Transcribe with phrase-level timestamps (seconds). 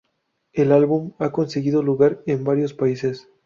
[0.53, 3.27] El álbum ha conseguido lugar en varios países.